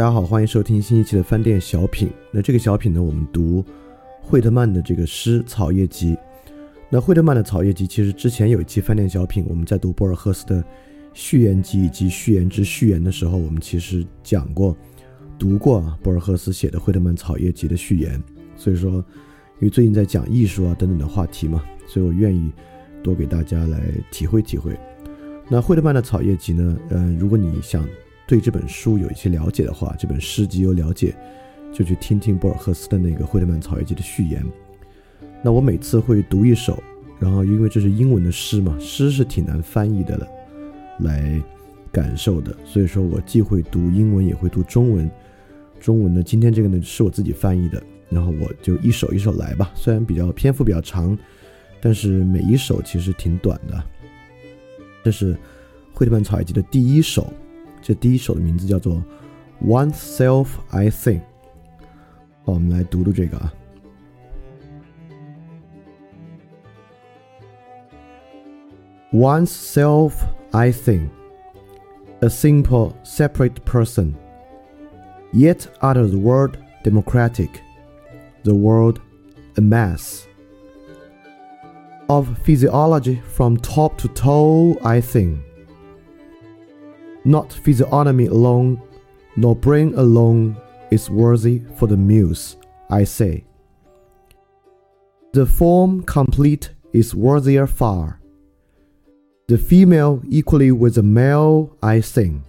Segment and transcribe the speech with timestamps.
[0.00, 2.08] 大家好欢迎收听新一期的饭店小品。
[2.32, 3.62] 那这个小品呢我们读
[4.22, 6.16] 惠特曼的这个诗草叶集。
[6.88, 10.64] 那惠特曼的草叶集其实之前有一期饭店小品我们在读博尔赫斯的
[11.12, 14.74] 序言集以及序言之序言的时候我们其实讲过
[15.38, 18.18] 读过博尔赫斯写的惠特曼草叶集的序言。
[18.60, 22.52] 所以说，因为最近在讲艺术啊等等的话题嘛，所以我愿意
[23.02, 23.80] 多给大家来
[24.10, 24.78] 体会体会。
[25.48, 27.88] 那惠特曼的《草叶集》呢，嗯，如果你想
[28.26, 31.16] 对这本书有一些了解的话，这本诗集有了解，
[31.72, 34.44] 就去听听博尔赫斯的那个惠特曼《草叶集》的序言。
[35.42, 36.82] 那我每次会读一首，
[37.18, 40.28] 然后因为这是英文的诗嘛，诗是挺难翻译的了，
[40.98, 41.42] 来
[41.90, 42.54] 感受的。
[42.66, 45.10] 所以说我既会读英文，也会读中文。
[45.80, 49.70] 中文呢，今天这个呢是我自己翻译的，然后我就一首一首来吧。
[49.74, 51.16] 虽然比较篇幅比较长，
[51.80, 53.82] 但是每一首其实挺短的。
[55.02, 55.36] 这是
[55.94, 57.32] 惠特曼《草叶集》的第一首，
[57.80, 59.02] 这第一首的名字叫做
[59.66, 61.20] 《Oneself I Think》。
[62.44, 63.52] 好，我们来读读这个啊。
[69.12, 70.12] Oneself,
[70.52, 71.08] I think,
[72.20, 74.14] a simple, separate person,
[75.32, 77.48] yet out of the world democratic,
[78.44, 79.00] the world
[79.56, 80.26] a mass.
[82.08, 85.38] Of physiology from top to toe, I think.
[87.24, 88.82] Not physiognomy alone,
[89.36, 90.56] nor brain alone
[90.90, 92.56] is worthy for the muse,
[92.90, 93.44] I say.
[95.32, 98.20] The form complete is worthier far
[99.50, 102.44] the female equally with the male, I sing.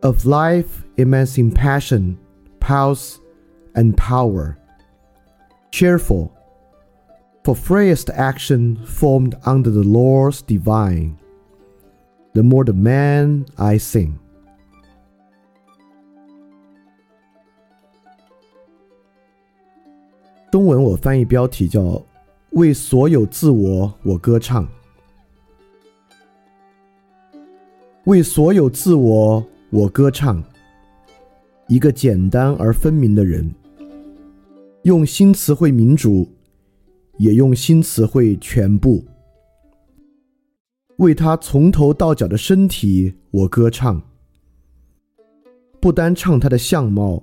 [0.00, 2.16] Of life, immense in passion,
[2.60, 3.18] pulse,
[3.79, 4.57] and power.
[5.71, 6.31] Cheerful,
[7.43, 11.17] for freest action formed under the laws divine.
[12.33, 14.13] The more the man I sing.
[20.51, 22.01] 中文我翻译标题叫
[22.51, 24.65] 为所有自我，我歌唱；
[28.05, 30.41] 为所有自我，我歌唱。
[31.67, 33.53] 一个简单而分明的人，
[34.84, 36.26] 用新词汇民主，
[37.18, 39.04] 也用新词汇全部。
[40.96, 44.00] 为他从头到脚的身体，我歌唱。
[45.80, 47.22] 不单唱他的相貌，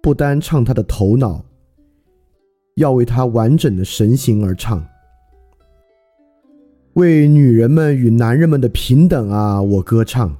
[0.00, 1.44] 不单唱他的头脑。
[2.76, 4.86] 要为他完整的神形而唱，
[6.92, 10.36] 为女人们与男人们的平等啊，我歌唱。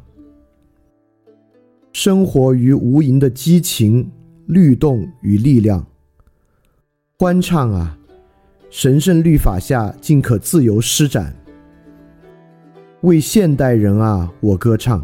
[1.93, 4.13] 生活于无垠的激情、
[4.45, 5.87] 律动与力量，
[7.19, 7.97] 欢唱啊！
[8.69, 11.35] 神圣律法下尽可自由施展。
[13.01, 15.03] 为现代人啊，我歌唱。